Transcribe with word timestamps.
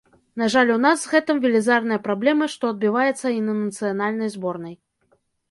На 0.41 0.45
жаль, 0.53 0.69
у 0.75 0.77
нас 0.85 1.03
з 1.03 1.11
гэтым 1.11 1.41
велізарныя 1.43 1.99
праблемы, 2.07 2.47
што 2.55 2.73
адбіваецца 2.75 3.27
і 3.37 3.45
на 3.51 3.57
нацыянальнай 3.61 4.35
зборнай. 4.39 4.75